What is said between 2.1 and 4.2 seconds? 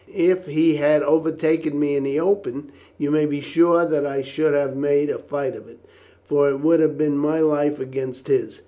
open, you may be sure that